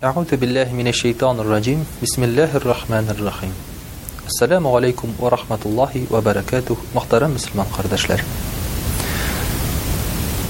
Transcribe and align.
Аузу 0.00 0.36
биллахи 0.36 0.72
минаш 0.74 0.94
шайтанир 0.96 1.44
раджим. 1.48 1.84
Бисмиллахир 2.00 2.64
рахманир 2.64 3.16
рахим. 3.24 3.52
Ассаламу 4.28 4.76
алейкум 4.76 5.12
ва 5.18 5.28
рахматуллахи 5.28 6.06
ва 6.08 6.20
баракатух. 6.22 6.78
Мөхтәрәм 6.94 7.32
мусламан 7.32 7.66
кардәшләр. 7.74 8.22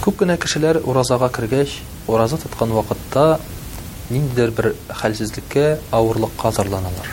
Күп 0.05 0.19
кенә 0.21 0.37
кешеләр 0.37 0.83
уразага 0.85 1.31
кергәч, 1.33 1.79
ураза 2.07 2.37
тоткан 2.37 2.75
вакытта 2.77 3.41
ниндидер 4.11 4.51
бер 4.51 4.75
хәлсезлеккә, 4.91 5.79
авырлыкка 5.93 6.53
зарланалар. 6.53 7.09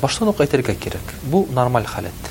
Баштан 0.00 0.28
ук 0.28 0.38
әйтергә 0.46 0.76
кирәк. 0.78 1.10
Бу 1.24 1.48
нормаль 1.50 1.86
халат. 1.90 2.30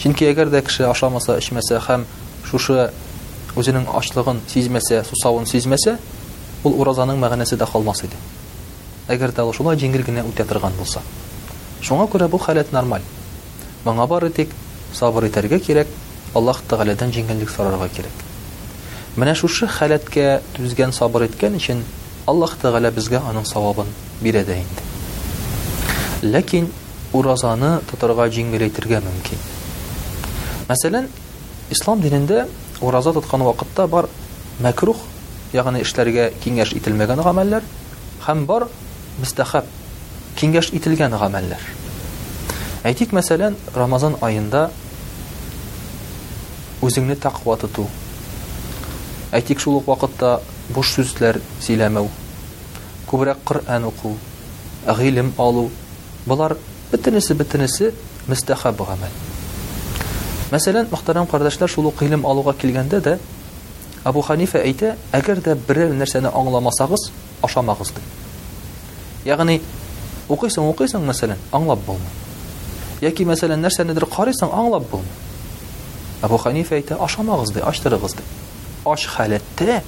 Чөнки 0.00 0.24
әгәр 0.32 0.48
дә 0.48 0.62
киши 0.64 0.84
ашамаса, 0.88 1.36
эчмәсә 1.36 1.84
һәм 1.84 2.06
шушы 2.48 2.88
үзенең 3.54 3.84
ачлыгын 3.92 4.40
сизмәсә, 4.48 5.04
сусавын 5.08 5.44
сизмәсә, 5.46 5.98
ул 6.64 6.76
уразаның 6.80 7.18
мәгънәсе 7.20 7.56
дә 7.56 7.66
калмас 7.72 8.02
иде. 8.04 8.16
Әгәр 9.12 9.32
дә 9.34 9.44
шулай 9.54 9.76
җиңел 9.78 10.04
генә 10.06 10.22
үтә 10.26 10.44
торган 10.48 10.72
булса. 10.78 11.00
Шуңа 11.82 12.06
күрә 12.10 12.28
бу 12.28 12.38
халат 12.38 12.72
нормаль. 12.72 13.02
Моңа 13.84 14.06
бар 14.06 14.26
итек 14.28 14.48
сабыр 14.94 15.28
итәргә 15.28 15.60
кирәк, 15.60 15.88
Аллаһ 16.34 16.58
Тагаладан 16.68 17.12
җиңеллек 17.12 17.50
сорарга 17.50 17.88
кирәк. 17.88 18.12
Менә 19.16 19.34
шушы 19.34 19.66
халаткә 19.68 20.40
түзгән 20.56 20.92
сабыр 20.92 21.26
иткән 21.28 21.54
өчен 21.60 21.84
Аллаһ 22.26 22.56
Тагала 22.62 22.90
безгә 22.90 23.20
аның 23.28 23.46
савабын 23.46 23.86
бирә 24.20 24.42
дә 24.44 24.56
инде. 24.58 24.86
Ләкин 26.22 26.70
уразаны 27.12 27.80
тоторга 27.90 28.26
җиңел 28.28 28.66
итергә 28.66 29.00
мөмкин. 29.00 29.38
Мәсәлән, 30.68 31.08
ислам 31.70 32.00
динендә 32.02 32.48
ураза 32.80 33.12
тоткан 33.14 33.42
вакытта 33.46 33.86
бар 33.86 34.08
мәкрух 34.60 34.96
ягъни 35.54 35.82
эшләргә 35.84 36.30
киңәш 36.42 36.72
ителмәгән 36.78 37.20
гамәлләр 37.22 37.66
һәм 38.26 38.40
бар 38.48 38.66
мустахаб 39.20 39.66
киңәш 40.40 40.72
ителгән 40.74 41.14
гамәлләр. 41.16 41.62
Әйтик, 42.86 43.12
мәсәлән, 43.16 43.54
Рамазан 43.74 44.16
айында 44.22 44.68
үзеңне 46.84 47.16
тақва 47.18 47.56
тоту. 47.60 47.86
Әйтик, 49.34 49.60
шул 49.62 49.80
вакытта 49.86 50.40
буш 50.74 50.90
сүзләр 50.96 51.38
сөйләмәү, 51.62 52.08
күбрәк 53.10 53.38
Коръан 53.48 53.84
уку, 53.88 54.16
гылым 54.86 55.32
алу. 55.38 55.70
Булар 56.26 56.56
бөтенесе 56.90 57.34
бөтенесе 57.34 57.94
мустахаб 58.26 58.78
гамәл. 58.78 59.16
Мәсәлән, 60.52 60.86
мөхтәрәм 60.90 61.26
кардәшләр, 61.30 61.68
шул 61.70 61.90
гылым 61.98 62.26
алуга 62.26 62.52
килгәндә 62.54 63.00
дә, 63.02 63.16
Абу 64.06 64.20
Ханифа 64.22 64.60
әйтә, 64.62 64.92
әгәр 65.18 65.40
дә 65.42 65.56
берәр 65.66 65.90
нәрсәне 65.98 66.30
аңламасагыз, 66.30 67.08
ашамагыз 67.42 67.88
ди. 67.96 68.02
Ягъни 69.26 69.56
укыйсың, 70.30 70.68
укыйсың, 70.70 71.02
мәсәлән, 71.08 71.40
аңлап 71.50 71.82
булмый. 71.88 72.12
Яки 73.02 73.26
мәсәлән, 73.26 73.64
нәрсәнедер 73.66 74.06
карыйсың, 74.06 74.52
аңлап 74.54 74.86
булмый. 74.92 75.10
Абу 76.22 76.38
Ханифа 76.38 76.76
әйтә, 76.78 77.00
ашамагыз 77.02 77.50
ди, 77.56 77.64
ачтырыгыз 77.66 78.14
ди. 78.20 78.28
Ач 78.86 79.08
халәттә 79.16 79.80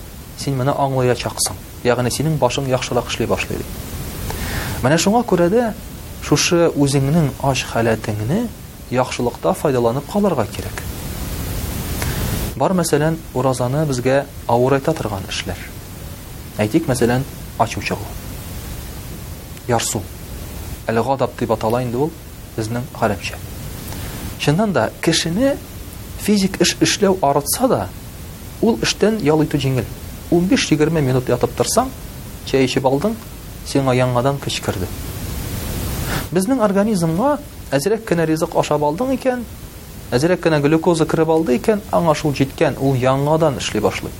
син 0.42 0.58
моны 0.58 0.74
аңлаячаксың. 0.74 1.54
Ягъни 1.86 2.10
синең 2.10 2.40
башың 2.42 2.66
яхшылак 2.74 3.06
эшли 3.14 3.30
башлый. 3.30 3.62
Менә 4.82 4.98
шуңа 4.98 5.22
күрә 5.30 5.46
дә 5.54 5.68
шушы 6.26 6.72
үзеңнең 6.74 7.30
ач 7.46 7.62
халәтеңне 7.70 8.42
яхшылыкта 8.90 9.54
файдаланып 9.54 10.10
калырга 10.10 10.48
кирәк. 10.56 10.87
Бар 12.58 12.72
мәсәлән, 12.74 13.16
уразаны 13.38 13.84
безгә 13.86 14.24
авыр 14.50 14.78
әйтә 14.78 14.90
торган 14.98 15.22
эшләр. 15.30 15.58
Әйтик, 16.58 16.88
мәсәлән, 16.90 17.22
ачыучыгы. 17.62 18.08
Ярсу. 19.68 20.00
Әле 20.90 21.04
гадап 21.06 21.36
дип 21.38 21.52
атала 21.54 21.82
инде 21.84 22.00
ул 22.02 22.10
безнең 22.56 22.82
гарәпчә. 22.98 23.38
Чыннан 24.42 24.72
да, 24.74 24.88
кешене 25.02 25.52
физик 26.24 26.58
эш 26.64 26.74
эшләү 26.80 27.20
арытса 27.30 27.68
да, 27.70 27.82
ул 28.60 28.80
эштән 28.82 29.20
ял 29.22 29.44
итү 29.44 29.60
җиңел. 29.66 29.86
15-20 30.32 30.98
минут 31.00 31.30
ятып 31.30 31.54
торсам, 31.56 31.92
чай 32.46 32.66
эчеп 32.66 32.90
алдым, 32.90 33.14
сиңа 33.70 33.94
яңадан 34.00 34.42
кичкерде. 34.42 34.90
Безнең 36.32 36.64
организмга 36.66 37.36
әзрәк 37.70 38.02
кенә 38.10 38.26
ризык 38.26 38.58
ашап 38.58 38.82
алдың 38.82 39.14
икән, 39.14 39.46
әзерәк 40.10 40.40
кенә 40.40 40.58
глюкоза 40.64 41.04
кереп 41.08 41.28
алды 41.28 41.58
икән 41.58 41.82
аңа 41.92 42.14
шул 42.16 42.32
җиткән 42.36 42.78
ул 42.80 42.94
яңадан 42.96 43.58
эшли 43.60 43.80
башлый 43.84 44.12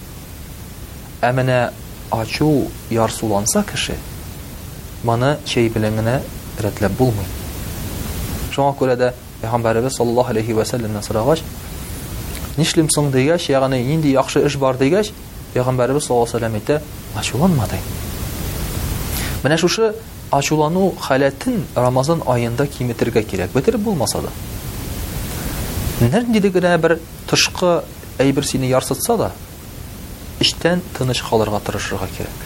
ә 1.25 1.31
менә 1.33 1.71
ачу 2.13 2.49
ярсуланса 2.93 3.63
кеше 3.71 3.97
моны 5.09 5.31
чәй 5.49 5.71
белән 5.73 5.97
генә 6.03 6.17
рәтләп 6.61 6.93
булмый 6.99 7.25
шуңа 8.53 8.75
күрә 8.77 8.99
дә 9.01 9.15
пәйгамбәребез 9.41 9.97
саллаллаһу 9.97 10.35
алейхи 10.35 10.59
вәсәлләмнән 10.59 11.07
сорагач 11.07 11.41
нишлим 12.59 12.93
соң 12.93 13.09
дигәч 13.15 13.49
ягъни 13.49 13.81
нинди 13.89 14.13
яхшы 14.13 14.45
эш 14.45 14.59
бар 14.61 14.77
дигәч 14.77 15.09
пәйгамбәребез 15.55 16.11
саллаллаһу 16.11 16.37
алейхи 16.37 16.55
әйтә 16.61 16.83
ачуланма 17.17 17.65
ди 17.73 17.81
менә 19.45 19.57
шушы 19.57 19.95
ачулану 20.31 20.91
халәтен 21.01 21.65
рамазан 21.75 22.21
айында 22.27 22.67
киметергә 22.77 23.23
кирәк 23.25 23.53
бетереп 23.57 23.81
булмаса 23.81 24.21
да 24.21 24.33
Нәрдиде 25.99 26.51
генә 26.55 26.77
бер 26.79 26.99
тышкы 27.27 27.81
әйбер 28.23 28.47
сине 28.47 28.69
ярсытса 28.71 29.17
да, 29.19 29.29
эштән 30.39 30.79
тыныч 30.97 31.23
калырга 31.27 31.59
тырышырга 31.67 32.07
кирәк. 32.15 32.43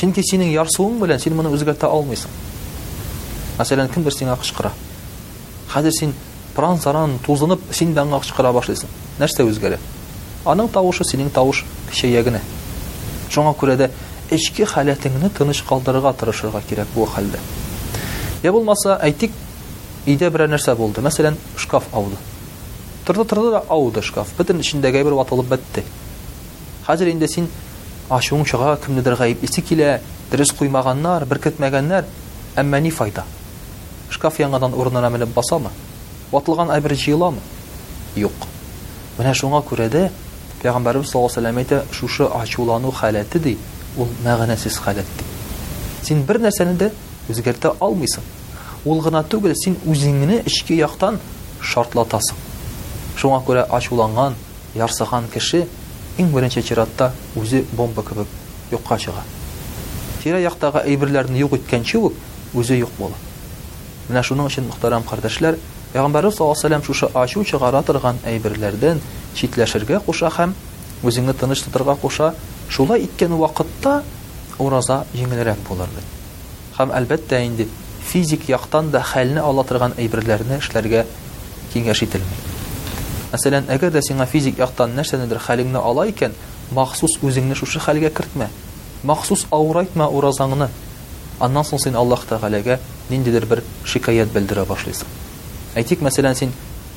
Чөнки 0.00 0.24
синең 0.26 0.50
ярсуың 0.50 0.96
белән 0.98 1.20
син 1.22 1.36
моны 1.38 1.52
үзгәртә 1.54 1.86
алмыйсың. 1.86 2.32
Мәсәлән, 3.60 3.92
кем 3.94 4.02
бер 4.02 4.16
сиңа 4.16 4.34
кычкыра. 4.40 4.72
Хәзер 5.70 5.94
син 5.94 6.14
пранзаран 6.56 7.14
тузынып, 7.26 7.62
син 7.78 7.94
дәң 7.94 8.10
кычкыра 8.24 8.50
башлыйсың. 8.56 8.90
Нәрсә 9.20 9.46
үзгәрә? 9.46 9.78
Аның 10.50 10.70
тавышы 10.74 11.06
синең 11.06 11.30
тавыш 11.36 11.62
кичә 11.92 12.10
ягыны. 12.10 12.40
Шуңа 13.30 13.54
күрә 13.60 13.76
дә 13.84 13.90
эчке 14.34 14.66
халатыңны 14.66 15.30
тыныч 15.36 15.62
калдырырга 15.68 16.14
тырышырга 16.24 16.64
кирәк 16.68 16.90
бу 16.96 17.06
хәлдә. 17.12 17.38
Я 18.42 18.50
булмаса, 18.56 18.96
әйтик, 19.04 19.36
өйдә 20.08 20.30
берәр 20.32 20.48
нәрсә 20.48 20.72
булды 20.78 21.02
мәсәлән 21.04 21.34
шкаф 21.60 21.90
ауды 21.92 22.16
торды 23.04 23.24
торды 23.28 23.50
да 23.52 23.58
ауды 23.68 24.00
шкаф 24.04 24.30
бөтен 24.38 24.62
ішіндегі 24.62 24.96
әйбер 25.02 25.12
ватылып 25.18 25.50
бетте 25.52 25.82
хәзер 26.86 27.10
инде 27.12 27.28
син 27.28 27.48
ашуың 28.08 28.46
чыга 28.48 28.70
кімнедер 28.80 29.18
ғайыплесе 29.20 29.60
килә 29.60 29.98
дөрес 30.32 30.54
қоймағаннар 30.56 31.26
беркетмәгәннәр 31.28 32.08
әммә 32.62 32.80
ни 32.86 32.90
файда 32.96 33.24
шкаф 34.08 34.40
яңадан 34.40 34.72
орнына 34.74 35.10
басамы 35.36 35.68
ватылған 36.32 36.72
әйбер 36.78 36.96
жыйыламы 36.96 37.44
юқ 38.16 38.48
менә 39.20 39.34
шуңа 39.36 39.60
күрә 39.68 39.90
дә 39.92 40.08
пәйғамбәрбез 40.64 41.12
саллаллаху 41.12 41.44
алейхи 41.44 41.60
әйтә 41.60 41.84
шушы 41.92 42.24
ачулану 42.40 42.88
халәте 42.90 43.38
ди 43.38 43.56
ул 43.98 44.08
мәғәнәсез 44.24 44.80
халәт 44.80 45.16
син 46.04 46.24
бер 46.24 46.40
нәрсәне 46.48 46.78
дә 46.80 46.88
үзгәртә 47.28 47.76
алмыйсың 47.80 48.39
ул 48.88 49.00
гына 49.04 49.20
түгел, 49.28 49.52
син 49.56 49.74
үзеңне 49.86 50.38
ишке 50.48 50.76
яктан 50.78 51.18
шартлатасың. 51.62 52.36
Шуңа 53.20 53.42
күрә 53.44 53.66
ачуланган, 53.76 54.34
ярсаган 54.78 55.26
кеше 55.32 55.66
иң 56.18 56.30
беренче 56.32 56.62
чиратта 56.64 57.10
үзе 57.36 57.64
бомба 57.76 58.02
кебек 58.04 58.28
юкка 58.72 58.96
чыга. 58.98 59.24
Тирә 60.22 60.40
яктагы 60.40 60.80
әйберләрне 60.86 61.42
юк 61.42 61.58
иткәнче 61.58 61.98
үк 62.00 62.16
үзе 62.56 62.78
юк 62.80 62.94
була. 62.98 63.18
Менә 64.08 64.22
шуның 64.24 64.48
өчен 64.50 64.66
мөхтәрәм 64.70 65.04
кардәшләр, 65.08 65.58
Пәйгамбәр 65.90 66.28
сәллаллаһу 66.30 66.84
шушы 66.86 67.08
ачу 67.18 67.42
чыгара 67.44 67.80
торган 67.82 68.16
әйберләрдән 68.22 69.00
читләшергә 69.34 69.98
куша 70.06 70.28
һәм 70.30 70.52
үзеңне 71.02 71.32
тыныч 71.34 71.64
тотырга 71.64 71.96
куша, 71.98 72.28
шулай 72.70 73.08
иткән 73.08 73.34
вакытта 73.34 74.04
ураза 74.62 75.00
җиңелрәк 75.16 75.58
булырды. 75.66 76.04
Һәм 76.78 76.92
әлбәттә 76.94 77.42
инде 77.42 77.66
физик 78.10 78.48
яктан 78.48 78.90
да 78.90 79.02
хәлне 79.06 79.38
ала 79.38 79.62
торган 79.64 79.92
әйберләрне 79.96 80.56
эшләргә 80.58 81.04
киңәш 81.74 82.00
ителми. 82.06 82.38
Мәсәлән, 83.30 83.68
әгәр 83.70 83.92
дә 83.94 84.00
сиңа 84.02 84.26
физик 84.26 84.58
яктан 84.58 84.96
нәрсәнедер 84.98 85.38
хәлеңне 85.44 85.78
ала 85.78 86.08
икән, 86.10 86.32
махсус 86.74 87.14
үзеңне 87.22 87.54
шушы 87.54 87.78
хәлгә 87.84 88.10
кертмә. 88.16 88.48
Махсус 89.04 89.46
авырайтма 89.54 90.08
уразаңны. 90.10 90.68
Аннан 91.38 91.64
соң 91.64 91.78
син 91.84 91.94
Аллаһ 91.96 92.26
Тәгаләгә 92.28 92.80
ниндидер 93.10 93.46
бер 93.48 93.62
шикаят 93.86 94.34
белдерә 94.34 94.66
башлыйсың. 94.68 95.06
Әйтик, 95.78 96.02
мәсәлән, 96.04 96.34
син 96.36 96.50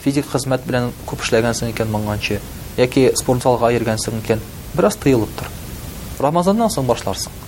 физик 0.03 0.25
хезмәт 0.33 0.65
белән 0.67 0.89
күп 1.07 1.21
эшләгәнсең 1.23 1.69
икән 1.75 1.93
моңганчы, 1.93 2.41
яки 2.81 3.05
спортзалга 3.21 3.69
йөргәнсең 3.77 4.19
икән, 4.25 4.41
бераз 4.75 4.97
тыелып 4.99 5.31
тор. 5.39 5.47
Рамазаннан 6.25 6.73
соң 6.75 6.89
башларсың 6.89 7.42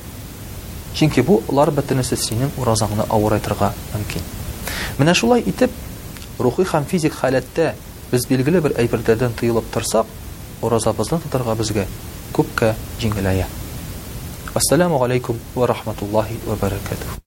чөнки 0.95 1.23
бу 1.27 1.35
лар 1.51 1.71
бөтенесе 1.75 2.15
синең 2.19 2.53
уразаңны 2.61 3.05
авыр 3.11 3.35
айтырга 3.35 3.73
мөмкин 3.93 4.29
менә 5.01 5.15
шулай 5.19 5.43
итеп 5.51 5.75
рухи 6.45 6.63
һәм 6.71 6.87
физик 6.93 7.17
халәттә 7.19 7.67
без 8.13 8.27
билгеле 8.31 8.61
бер 8.67 8.77
әйберләрдән 8.85 9.35
тыйылып 9.41 9.67
торсак 9.75 10.07
уразабызны 10.61 11.19
тотарга 11.25 11.57
безгә 11.63 11.85
күпкә 12.39 12.71
җиңеләя 13.03 13.51
ассаламу 14.61 15.03
алейкум 15.09 15.43
ва 15.59 15.69
рахматуллахи 15.75 16.39
ва 16.47 16.59
баракатух 16.65 17.24